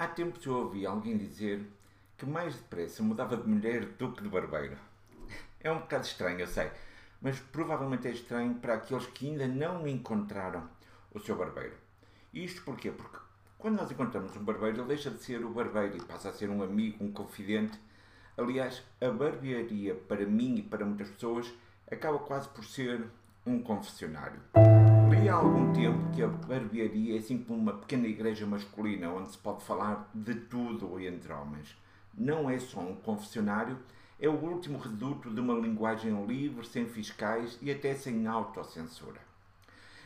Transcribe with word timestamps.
Há 0.00 0.08
tempos 0.08 0.46
eu 0.46 0.54
ouvi 0.54 0.86
alguém 0.86 1.18
dizer 1.18 1.62
que 2.16 2.24
mais 2.24 2.54
depressa 2.54 3.02
mudava 3.02 3.36
de 3.36 3.46
mulher 3.46 3.84
do 3.84 4.10
que 4.12 4.22
de 4.22 4.30
barbeiro. 4.30 4.74
É 5.60 5.70
um 5.70 5.80
bocado 5.80 6.06
estranho, 6.06 6.40
eu 6.40 6.46
sei, 6.46 6.70
mas 7.20 7.38
provavelmente 7.38 8.08
é 8.08 8.10
estranho 8.10 8.54
para 8.54 8.76
aqueles 8.76 9.06
que 9.08 9.28
ainda 9.28 9.46
não 9.46 9.86
encontraram 9.86 10.66
o 11.12 11.20
seu 11.20 11.36
barbeiro. 11.36 11.74
Isto 12.32 12.62
porquê? 12.62 12.90
Porque 12.90 13.18
quando 13.58 13.76
nós 13.76 13.90
encontramos 13.90 14.34
um 14.38 14.42
barbeiro, 14.42 14.78
ele 14.78 14.88
deixa 14.88 15.10
de 15.10 15.22
ser 15.22 15.44
o 15.44 15.50
barbeiro 15.50 15.98
e 15.98 16.02
passa 16.06 16.30
a 16.30 16.32
ser 16.32 16.48
um 16.48 16.62
amigo, 16.62 17.04
um 17.04 17.12
confidente. 17.12 17.78
Aliás, 18.38 18.82
a 19.02 19.10
barbearia, 19.10 19.94
para 19.94 20.24
mim 20.24 20.60
e 20.60 20.62
para 20.62 20.86
muitas 20.86 21.10
pessoas, 21.10 21.52
acaba 21.92 22.18
quase 22.20 22.48
por 22.48 22.64
ser 22.64 23.04
um 23.44 23.62
confessionário. 23.62 24.40
Há 25.10 25.32
algum 25.32 25.72
tempo 25.72 26.10
que 26.14 26.22
a 26.22 26.28
barbearia 26.28 27.16
é 27.16 27.18
assim 27.18 27.38
como 27.38 27.58
uma 27.58 27.72
pequena 27.72 28.06
igreja 28.06 28.46
masculina 28.46 29.10
onde 29.10 29.32
se 29.32 29.38
pode 29.38 29.64
falar 29.64 30.08
de 30.14 30.34
tudo 30.34 31.00
entre 31.00 31.32
homens. 31.32 31.76
Não 32.14 32.48
é 32.48 32.58
só 32.58 32.80
um 32.80 32.94
confessionário, 32.94 33.78
é 34.20 34.28
o 34.28 34.32
último 34.32 34.78
reduto 34.78 35.30
de 35.30 35.40
uma 35.40 35.54
linguagem 35.54 36.26
livre, 36.26 36.66
sem 36.66 36.86
fiscais 36.86 37.58
e 37.60 37.70
até 37.70 37.94
sem 37.94 38.26
autocensura. 38.26 39.20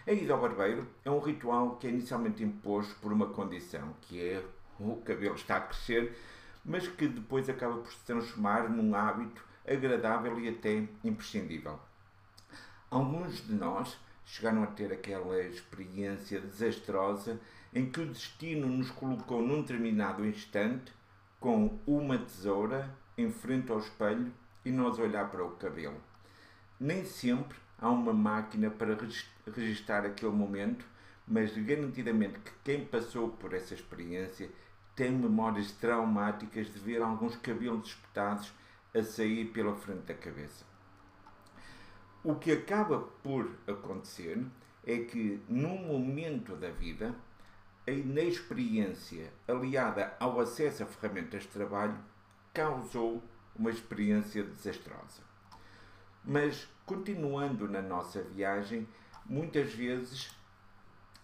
A 0.07 0.13
ida 0.13 0.33
ao 0.33 0.41
barbeiro 0.41 0.87
é 1.05 1.11
um 1.11 1.21
ritual 1.21 1.77
que 1.77 1.87
é 1.87 1.91
inicialmente 1.91 2.43
imposto 2.43 2.95
por 2.97 3.13
uma 3.13 3.27
condição, 3.27 3.95
que 4.03 4.21
é 4.21 4.45
o 4.79 4.97
cabelo 4.97 5.35
está 5.35 5.57
a 5.57 5.61
crescer, 5.61 6.17
mas 6.65 6.89
que 6.89 7.09
depois 7.09 7.49
acaba 7.49 7.77
por 7.77 7.93
se 7.93 8.05
transformar 8.05 8.69
num 8.69 8.95
hábito 8.95 9.45
agradável 9.67 10.39
e 10.41 10.49
até 10.49 10.87
imprescindível. 11.03 11.79
Alguns 12.91 13.47
de 13.47 13.55
nós 13.55 13.99
chegaram 14.25 14.63
a 14.63 14.67
ter 14.67 14.93
aquela 14.93 15.41
experiência 15.43 16.41
desastrosa 16.41 17.39
em 17.73 17.91
que 17.91 18.01
o 18.01 18.07
destino 18.07 18.67
nos 18.67 18.91
colocou 18.91 19.43
num 19.43 19.61
determinado 19.61 20.25
instante 20.25 20.93
com 21.41 21.79
uma 21.87 22.17
tesoura 22.19 22.89
em 23.19 23.31
frente 23.31 23.71
ao 23.71 23.79
espelho 23.79 24.33
e 24.65 24.71
nós 24.71 24.99
olhar 24.99 25.31
para 25.31 25.45
o 25.45 25.57
cabelo. 25.57 26.01
Nem 26.81 27.05
sempre 27.05 27.59
há 27.79 27.91
uma 27.91 28.13
máquina 28.13 28.71
para 28.71 28.97
registrar 29.55 30.07
aquele 30.07 30.33
momento, 30.33 30.87
mas 31.27 31.57
garantidamente 31.57 32.39
que 32.39 32.53
quem 32.65 32.85
passou 32.85 33.31
por 33.31 33.53
essa 33.53 33.75
experiência 33.75 34.49
tem 34.95 35.11
memórias 35.11 35.73
traumáticas 35.73 36.73
de 36.73 36.79
ver 36.79 37.03
alguns 37.03 37.37
cabelos 37.37 37.89
espetados 37.89 38.53
a 38.95 39.03
sair 39.03 39.47
pela 39.47 39.75
frente 39.75 40.03
da 40.03 40.15
cabeça. 40.15 40.74
O 42.25 42.35
que 42.37 42.53
acaba 42.53 43.01
por 43.23 43.51
acontecer 43.67 44.43
é 44.87 45.01
que, 45.01 45.43
num 45.47 45.77
momento 45.77 46.57
da 46.57 46.71
vida, 46.71 47.15
a 47.87 47.91
inexperiência 47.91 49.31
aliada 49.47 50.17
ao 50.19 50.41
acesso 50.41 50.83
a 50.83 50.87
ferramentas 50.87 51.43
de 51.43 51.49
trabalho 51.49 51.99
causou 52.55 53.23
uma 53.55 53.69
experiência 53.69 54.43
desastrosa. 54.43 55.23
Mas, 56.25 56.67
continuando 56.87 57.69
na 57.69 57.83
nossa 57.83 58.23
viagem, 58.23 58.89
muitas 59.27 59.75
vezes 59.75 60.35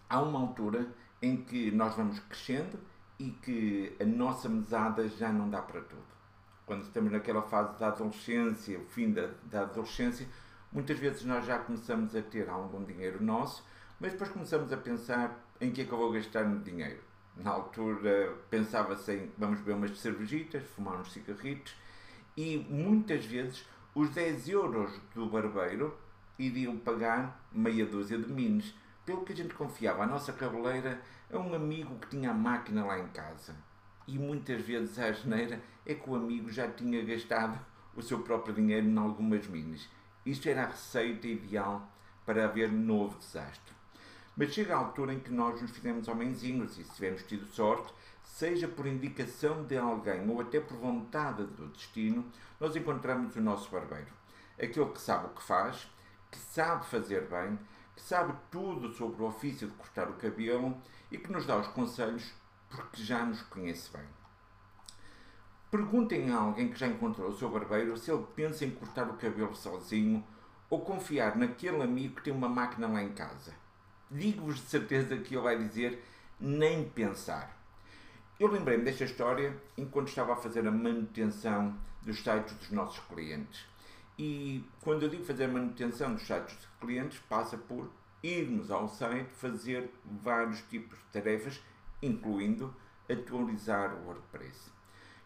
há 0.07 0.21
uma 0.21 0.39
altura 0.39 0.87
em 1.19 1.37
que 1.37 1.71
nós 1.71 1.95
vamos 1.95 2.19
crescendo 2.19 2.79
e 3.17 3.31
que 3.31 3.95
a 3.99 4.05
nossa 4.05 4.47
mesada 4.47 5.09
já 5.09 5.33
não 5.33 5.49
dá 5.49 5.63
para 5.63 5.81
tudo. 5.81 6.11
Quando 6.63 6.83
estamos 6.83 7.11
naquela 7.11 7.41
fase 7.41 7.79
da 7.79 7.87
adolescência, 7.87 8.77
o 8.77 8.85
fim 8.85 9.11
da, 9.11 9.31
da 9.45 9.61
adolescência, 9.61 10.27
muitas 10.71 10.97
vezes 10.99 11.23
nós 11.23 11.45
já 11.45 11.59
começamos 11.59 12.15
a 12.15 12.21
ter 12.21 12.49
algum 12.49 12.83
dinheiro 12.83 13.23
nosso, 13.23 13.63
mas 13.99 14.13
depois 14.13 14.29
começamos 14.29 14.71
a 14.71 14.77
pensar 14.77 15.45
em 15.59 15.71
que 15.71 15.81
é 15.81 15.85
que 15.85 15.91
eu 15.91 15.97
vou 15.97 16.11
gastar 16.11 16.45
no 16.45 16.59
dinheiro. 16.59 16.99
Na 17.35 17.51
altura 17.51 18.35
pensava-se 18.49 19.13
em 19.13 19.31
vamos 19.37 19.59
beber 19.59 19.75
umas 19.75 19.99
cervejitas, 19.99 20.63
fumar 20.75 20.99
uns 20.99 21.11
cigarritos 21.11 21.75
e 22.35 22.57
muitas 22.69 23.25
vezes 23.25 23.65
os 23.93 24.09
10 24.09 24.49
euros 24.49 24.91
do 25.13 25.27
barbeiro 25.27 25.97
iriam 26.39 26.77
pagar 26.77 27.45
meia 27.51 27.85
dúzia 27.85 28.17
de 28.17 28.31
minis, 28.31 28.73
pelo 29.05 29.23
que 29.23 29.33
a 29.33 29.35
gente 29.35 29.53
confiava 29.53 30.03
a 30.03 30.07
nossa 30.07 30.33
cabeleira 30.33 31.01
a 31.31 31.37
um 31.37 31.53
amigo 31.53 31.95
que 31.99 32.09
tinha 32.09 32.31
a 32.31 32.33
máquina 32.33 32.85
lá 32.85 32.99
em 32.99 33.07
casa. 33.09 33.55
E 34.07 34.17
muitas 34.17 34.61
vezes 34.61 34.97
a 34.97 35.07
asneira 35.07 35.61
é 35.85 35.93
que 35.93 36.09
o 36.09 36.15
amigo 36.15 36.49
já 36.49 36.67
tinha 36.67 37.03
gastado 37.03 37.59
o 37.95 38.01
seu 38.01 38.19
próprio 38.19 38.53
dinheiro 38.53 38.87
em 38.87 38.97
algumas 38.97 39.47
minis. 39.47 39.89
Isto 40.25 40.49
era 40.49 40.63
a 40.63 40.67
receita 40.67 41.27
ideal 41.27 41.87
para 42.25 42.45
haver 42.45 42.71
novo 42.71 43.17
desastre. 43.17 43.73
Mas 44.37 44.53
chega 44.53 44.75
a 44.75 44.77
altura 44.77 45.13
em 45.13 45.19
que 45.19 45.31
nós 45.31 45.61
nos 45.61 45.71
fizemos 45.71 46.07
homenzinhos 46.07 46.77
e 46.77 46.83
se 46.83 46.91
tivermos 46.93 47.23
tido 47.23 47.45
sorte, 47.47 47.93
seja 48.23 48.67
por 48.67 48.85
indicação 48.85 49.63
de 49.63 49.77
alguém 49.77 50.29
ou 50.29 50.39
até 50.39 50.59
por 50.59 50.77
vontade 50.77 51.43
do 51.43 51.67
destino, 51.67 52.25
nós 52.59 52.75
encontramos 52.75 53.35
o 53.35 53.41
nosso 53.41 53.69
barbeiro. 53.69 54.11
Aquele 54.61 54.91
que 54.91 55.01
sabe 55.01 55.25
o 55.25 55.29
que 55.29 55.43
faz, 55.43 55.87
que 56.29 56.37
sabe 56.37 56.85
fazer 56.85 57.27
bem, 57.27 57.57
que 57.95 58.01
sabe 58.01 58.33
tudo 58.49 58.93
sobre 58.93 59.21
o 59.21 59.25
ofício 59.25 59.67
de 59.67 59.73
cortar 59.73 60.09
o 60.09 60.13
cabelo 60.13 60.77
e 61.11 61.17
que 61.17 61.31
nos 61.31 61.45
dá 61.45 61.57
os 61.57 61.67
conselhos 61.67 62.31
porque 62.69 63.03
já 63.03 63.25
nos 63.25 63.41
conhece 63.43 63.91
bem. 63.91 64.20
Perguntem 65.71 66.29
a 66.29 66.37
alguém 66.37 66.67
que 66.67 66.77
já 66.77 66.85
encontrou 66.85 67.29
o 67.29 67.37
seu 67.37 67.49
barbeiro 67.49 67.95
se 67.95 68.11
ele 68.11 68.27
pensa 68.35 68.65
em 68.65 68.71
cortar 68.71 69.09
o 69.09 69.13
cabelo 69.13 69.55
sozinho 69.55 70.21
ou 70.69 70.81
confiar 70.81 71.37
naquele 71.37 71.81
amigo 71.81 72.15
que 72.15 72.23
tem 72.23 72.33
uma 72.33 72.49
máquina 72.49 72.89
lá 72.89 73.01
em 73.01 73.13
casa. 73.13 73.53
Digo-vos 74.11 74.55
de 74.55 74.63
certeza 74.63 75.15
que 75.15 75.33
ele 75.33 75.41
vai 75.41 75.57
dizer 75.57 76.03
nem 76.37 76.83
pensar. 76.89 77.57
Eu 78.37 78.49
lembrei-me 78.49 78.83
desta 78.83 79.05
história 79.05 79.55
enquanto 79.77 80.09
estava 80.09 80.33
a 80.33 80.35
fazer 80.35 80.67
a 80.67 80.71
manutenção 80.71 81.73
dos 82.01 82.21
sites 82.21 82.53
dos 82.53 82.71
nossos 82.71 82.99
clientes. 83.05 83.65
E 84.19 84.65
quando 84.81 85.03
eu 85.03 85.09
digo 85.09 85.23
fazer 85.23 85.45
a 85.45 85.47
manutenção 85.47 86.15
dos 86.15 86.27
sites 86.27 86.53
dos 86.53 86.67
clientes, 86.81 87.17
passa 87.29 87.57
por 87.57 87.89
irmos 88.21 88.69
ao 88.71 88.89
site 88.89 89.29
fazer 89.35 89.89
vários 90.21 90.61
tipos 90.63 90.99
de 90.99 91.05
tarefas, 91.13 91.61
incluindo 92.01 92.75
atualizar 93.09 93.95
o 93.95 94.07
WordPress. 94.07 94.80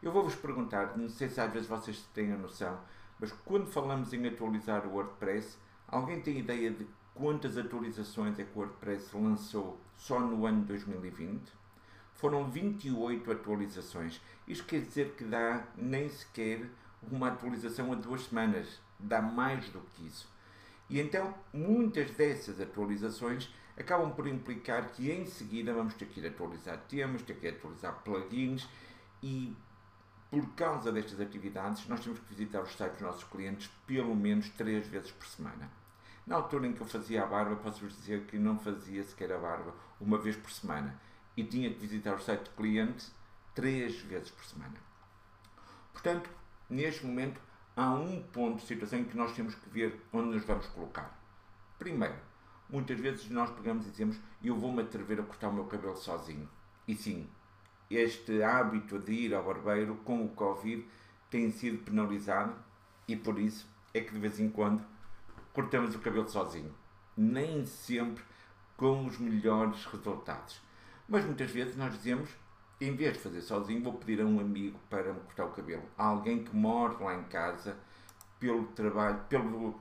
Eu 0.06 0.12
vou-vos 0.12 0.36
perguntar, 0.36 0.96
não 0.96 1.10
sei 1.10 1.28
se 1.28 1.42
às 1.42 1.52
vezes 1.52 1.68
vocês 1.68 2.00
têm 2.14 2.32
a 2.32 2.38
noção, 2.38 2.80
mas 3.20 3.32
quando 3.44 3.66
falamos 3.66 4.14
em 4.14 4.28
atualizar 4.28 4.86
o 4.86 4.92
WordPress, 4.92 5.58
alguém 5.88 6.22
tem 6.22 6.38
ideia 6.38 6.70
de 6.70 6.86
quantas 7.16 7.58
atualizações 7.58 8.38
é 8.38 8.44
que 8.44 8.56
o 8.56 8.60
WordPress 8.60 9.18
lançou 9.18 9.82
só 9.98 10.20
no 10.20 10.46
ano 10.46 10.64
2020? 10.66 11.52
Foram 12.14 12.48
28 12.52 13.32
atualizações. 13.32 14.22
Isto 14.48 14.66
quer 14.66 14.82
dizer 14.82 15.16
que 15.16 15.24
dá 15.24 15.66
nem 15.76 16.08
sequer 16.08 16.70
uma 17.12 17.30
atualização 17.30 17.92
a 17.92 17.96
duas 17.96 18.26
semanas. 18.26 18.80
Dá 19.00 19.24
mais 19.24 19.70
do 19.70 19.80
que 19.96 20.06
isso. 20.06 20.30
E 20.88 21.00
então, 21.00 21.34
muitas 21.52 22.12
dessas 22.12 22.62
atualizações 22.62 23.52
acabam 23.76 24.12
por 24.12 24.28
implicar 24.28 24.92
que 24.92 25.10
em 25.12 25.26
seguida 25.26 25.74
vamos 25.74 25.96
ter 25.96 26.06
que 26.06 26.20
ir 26.20 26.28
atualizar 26.28 26.78
temas, 26.88 27.24
ter 27.24 27.38
que 27.38 27.48
atualizar 27.48 28.04
plugins 28.04 28.70
e 29.24 29.56
por 30.30 30.46
causa 30.56 30.92
destas 30.92 31.20
atividades, 31.20 31.88
nós 31.88 32.00
temos 32.00 32.20
que 32.20 32.34
visitar 32.34 32.62
os 32.62 32.72
sites 32.72 32.94
dos 32.94 33.02
nossos 33.02 33.24
clientes 33.26 33.70
pelo 33.86 34.16
menos 34.16 34.50
três 34.50 34.88
vezes 34.88 35.12
por 35.12 35.28
semana. 35.28 35.70
Na 36.26 36.36
altura 36.38 36.68
em 36.68 36.74
que 36.74 36.82
eu 36.82 36.88
fazia 36.88 37.24
a 37.24 37.28
barba, 37.28 37.56
posso-vos 37.56 37.96
dizer 37.96 38.26
que 38.26 38.38
não 38.38 38.58
fazia 38.58 39.04
sequer 39.04 39.32
a 39.32 39.38
barba 39.38 39.74
uma 40.02 40.18
vez 40.18 40.36
por 40.36 40.52
semana 40.52 41.00
e 41.38 41.44
tinha 41.44 41.72
que 41.72 41.80
visitar 41.80 42.16
o 42.16 42.22
site 42.22 42.46
de 42.46 42.50
cliente 42.52 43.12
três 43.54 44.00
vezes 44.02 44.32
por 44.32 44.44
semana. 44.44 44.76
Portanto, 45.94 46.30
neste 46.70 47.06
momento, 47.06 47.40
há 47.76 47.94
um 47.94 48.22
ponto 48.24 48.62
de 48.62 48.68
situação 48.68 49.00
em 49.00 49.06
que 49.06 49.16
nós 49.16 49.34
temos 49.34 49.54
que 49.54 49.70
ver 49.70 50.02
onde 50.12 50.30
nos 50.36 50.46
vamos 50.46 50.66
colocar. 50.68 51.18
Primeiro, 51.78 52.16
muitas 52.70 53.00
vezes 53.00 53.30
nós 53.30 53.52
pegamos 53.52 53.86
e 53.86 53.92
dizemos 53.92 54.18
eu 54.44 54.56
vou-me 54.56 54.82
atrever 54.82 55.20
a 55.20 55.24
cortar 55.24 55.50
o 55.50 55.54
meu 55.54 55.66
cabelo 55.66 55.96
sozinho. 55.96 56.50
E 56.88 56.96
sim, 56.96 57.30
este 57.90 58.42
hábito 58.42 59.00
de 59.00 59.12
ir 59.14 59.34
ao 59.34 59.44
barbeiro 59.44 59.96
com 60.04 60.26
o 60.26 60.30
Covid 60.30 60.86
tem 61.30 61.52
sido 61.52 61.84
penalizado 61.84 62.56
e 63.08 63.16
por 63.16 63.40
isso 63.40 63.68
é 63.94 64.02
que 64.02 64.12
de 64.12 64.20
vez 64.20 64.40
em 64.40 64.50
quando 64.50 64.84
cortamos 65.54 65.96
o 65.96 66.00
cabelo 66.00 66.28
sozinho. 66.28 66.74
Nem 67.16 67.66
sempre 67.66 68.24
com 68.76 69.06
os 69.06 69.18
melhores 69.18 69.86
resultados. 69.86 70.62
Mas 71.08 71.24
muitas 71.24 71.50
vezes 71.52 71.76
nós 71.76 71.94
dizemos, 71.94 72.30
em 72.82 72.96
vez 72.96 73.14
de 73.14 73.20
fazer 73.20 73.42
sozinho, 73.42 73.84
vou 73.84 73.94
pedir 73.94 74.22
a 74.22 74.26
um 74.26 74.40
amigo 74.40 74.80
para 74.90 75.14
me 75.14 75.20
cortar 75.22 75.46
o 75.46 75.52
cabelo. 75.52 75.84
Há 75.98 76.08
alguém 76.08 76.44
que 76.44 76.56
mora 76.56 77.02
lá 77.02 77.16
em 77.16 77.24
casa 77.24 77.78
pelo 78.40 78.66
trabalho, 78.68 79.20
pelo 79.30 79.80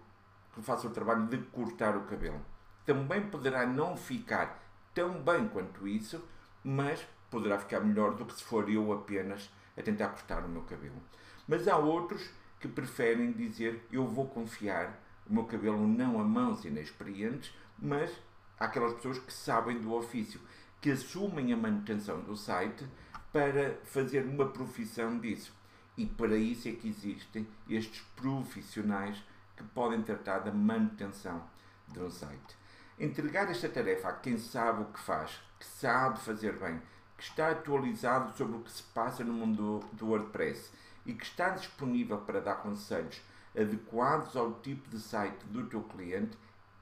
que 0.55 0.62
faça 0.62 0.87
o 0.87 0.91
trabalho 0.91 1.27
de 1.27 1.39
cortar 1.39 1.97
o 1.97 2.05
cabelo. 2.05 2.41
Também 2.87 3.23
poderá 3.29 3.67
não 3.67 3.97
ficar 3.97 4.62
tão 4.95 5.21
bem 5.23 5.49
quanto 5.49 5.89
isso, 5.89 6.23
mas 6.62 7.05
poderá 7.35 7.59
ficar 7.59 7.81
melhor 7.81 8.15
do 8.15 8.25
que 8.25 8.33
se 8.33 8.45
for 8.45 8.71
eu 8.71 8.93
apenas 8.93 9.51
a 9.77 9.83
tentar 9.83 10.11
cortar 10.11 10.45
o 10.45 10.49
meu 10.49 10.63
cabelo. 10.63 11.03
Mas 11.49 11.67
há 11.67 11.77
outros 11.77 12.31
que 12.61 12.69
preferem 12.69 13.33
dizer 13.33 13.85
eu 13.91 14.07
vou 14.07 14.29
confiar 14.29 15.03
o 15.29 15.35
meu 15.35 15.43
cabelo 15.43 15.85
não 15.85 16.21
a 16.21 16.23
mãos 16.23 16.65
inexperientes, 16.65 17.53
mas 17.77 18.13
àquelas 18.57 18.95
pessoas 18.95 19.19
que 19.19 19.33
sabem 19.33 19.81
do 19.81 19.93
ofício, 19.93 20.41
que 20.81 20.93
assumem 20.93 21.53
a 21.53 21.57
manutenção 21.57 22.21
do 22.21 22.37
site 22.37 22.87
para 23.33 23.81
fazer 23.83 24.25
uma 24.25 24.47
profissão 24.47 25.19
disso. 25.19 25.53
E 25.97 26.07
para 26.07 26.37
isso 26.37 26.69
é 26.69 26.73
que 26.73 26.89
existem 26.89 27.49
estes 27.69 28.01
profissionais 28.15 29.21
que 29.57 29.65
podem 29.65 30.03
tratar 30.03 30.39
da 30.39 30.53
manutenção 30.53 31.43
de 31.89 31.99
um 31.99 32.11
site. 32.11 32.57
Entregar 32.97 33.51
esta 33.51 33.69
tarefa 33.69 34.09
a 34.09 34.13
quem 34.13 34.39
sabe 34.39 34.83
o 34.83 34.87
que 34.87 35.01
faz, 35.01 35.41
que 35.59 35.67
sabe 35.67 36.21
fazer 36.21 36.57
bem, 36.59 36.81
que 37.17 37.23
está 37.23 37.51
atualizado 37.51 38.37
sobre 38.37 38.57
o 38.57 38.61
que 38.61 38.71
se 38.71 38.83
passa 38.83 39.23
no 39.25 39.33
mundo 39.33 39.81
do 39.93 40.09
WordPress 40.09 40.71
e 41.07 41.13
que 41.13 41.25
está 41.25 41.51
disponível 41.51 42.19
para 42.19 42.41
dar 42.41 42.57
conselhos 42.57 43.21
adequados 43.57 44.37
ao 44.37 44.55
tipo 44.55 44.89
de 44.91 44.99
site 44.99 45.45
do 45.47 45.67
teu 45.67 45.83
cliente, 45.83 46.37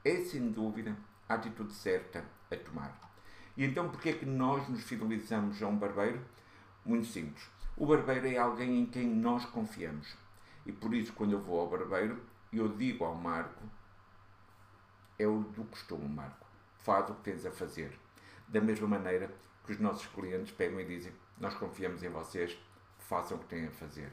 é 0.05 0.17
sem 0.23 0.51
dúvida 0.51 0.97
a 1.29 1.35
atitude 1.35 1.73
certa 1.73 2.25
a 2.51 2.57
tomar. 2.57 2.99
E 3.57 3.65
então, 3.65 3.89
porquê 3.89 4.11
é 4.11 4.13
que 4.15 4.27
nós 4.27 4.67
nos 4.69 4.83
fidelizamos 4.83 5.63
a 5.63 5.67
um 5.67 5.77
barbeiro? 5.77 6.25
Muito 6.85 7.07
simples. 7.07 7.47
O 7.77 7.87
barbeiro 7.87 8.27
é 8.27 8.39
alguém 8.39 8.81
em 8.81 8.87
quem 8.87 9.07
nós 9.07 9.45
confiamos. 9.45 10.17
E 10.65 10.73
por 10.73 10.95
isso, 10.95 11.13
quando 11.13 11.33
eu 11.33 11.41
vou 11.41 11.61
ao 11.61 11.69
barbeiro, 11.69 12.23
eu 12.53 12.69
digo 12.69 13.05
ao 13.05 13.15
Marco, 13.15 13.65
é 15.19 15.27
o 15.27 15.41
do 15.41 15.65
costume, 15.65 16.09
Marco, 16.09 16.47
faz 16.79 17.09
o 17.11 17.15
que 17.15 17.23
tens 17.23 17.45
a 17.45 17.51
fazer. 17.51 17.99
Da 18.49 18.61
mesma 18.61 18.89
maneira 18.89 19.33
que 19.65 19.73
os 19.73 19.79
nossos 19.79 20.07
clientes 20.07 20.53
pegam 20.53 20.81
e 20.81 20.85
dizem, 20.85 21.13
nós 21.39 21.55
confiamos 21.55 22.03
em 22.03 22.09
vocês, 22.09 22.57
façam 22.99 23.37
o 23.37 23.41
que 23.41 23.47
têm 23.47 23.67
a 23.67 23.71
fazer. 23.71 24.13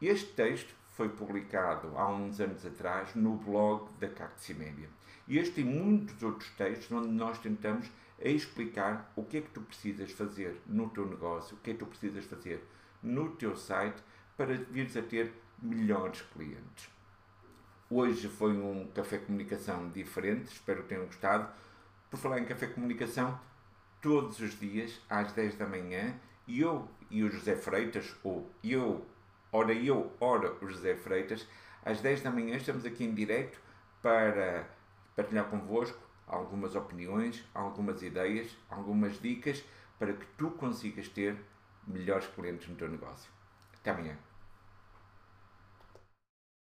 Este 0.00 0.32
texto 0.32 0.74
foi 0.94 1.08
publicado 1.08 1.96
há 1.96 2.08
uns 2.08 2.40
anos 2.40 2.64
atrás 2.66 3.14
no 3.14 3.36
blog 3.36 3.88
da 3.98 4.08
Cactimédia. 4.08 4.88
E 5.26 5.38
este 5.38 5.60
e 5.60 5.64
muitos 5.64 6.22
outros 6.22 6.50
textos 6.50 6.90
onde 6.90 7.08
nós 7.08 7.38
tentamos 7.38 7.90
explicar 8.18 9.12
o 9.14 9.24
que 9.24 9.38
é 9.38 9.40
que 9.40 9.50
tu 9.50 9.60
precisas 9.60 10.10
fazer 10.10 10.60
no 10.66 10.88
teu 10.90 11.06
negócio, 11.06 11.56
o 11.56 11.60
que 11.60 11.70
é 11.70 11.72
que 11.74 11.78
tu 11.78 11.86
precisas 11.86 12.24
fazer 12.24 12.66
no 13.02 13.30
teu 13.36 13.56
site 13.56 14.02
para 14.36 14.54
vires 14.54 14.96
a 14.96 15.02
ter 15.02 15.32
melhores 15.62 16.22
clientes. 16.22 16.90
Hoje 17.90 18.28
foi 18.28 18.52
um 18.52 18.88
café 18.88 19.18
comunicação 19.18 19.88
diferente, 19.90 20.52
espero 20.52 20.82
que 20.82 20.88
tenham 20.88 21.06
gostado. 21.06 21.48
Por 22.10 22.18
falar 22.18 22.38
em 22.38 22.44
café 22.44 22.66
comunicação, 22.66 23.38
todos 24.00 24.40
os 24.40 24.58
dias 24.58 25.00
às 25.08 25.32
10 25.32 25.56
da 25.56 25.66
manhã, 25.66 26.14
eu 26.46 26.88
e 27.10 27.22
o 27.22 27.30
José 27.30 27.56
Freitas, 27.56 28.14
ou 28.22 28.50
eu, 28.62 29.06
ora 29.52 29.72
eu, 29.72 30.12
ora 30.20 30.52
o 30.62 30.68
José 30.68 30.94
Freitas, 30.96 31.46
às 31.84 32.00
10 32.00 32.22
da 32.22 32.30
manhã 32.30 32.56
estamos 32.56 32.84
aqui 32.84 33.04
em 33.04 33.14
direto 33.14 33.60
para 34.02 34.68
partilhar 35.16 35.46
convosco 35.46 35.98
algumas 36.26 36.74
opiniões, 36.74 37.44
algumas 37.54 38.02
ideias, 38.02 38.56
algumas 38.68 39.20
dicas 39.20 39.64
para 39.98 40.12
que 40.12 40.26
tu 40.36 40.50
consigas 40.50 41.08
ter 41.08 41.36
melhores 41.86 42.26
clientes 42.28 42.68
no 42.68 42.76
teu 42.76 42.88
negócio. 42.88 43.30
Até 43.74 43.90
amanhã. 43.90 44.27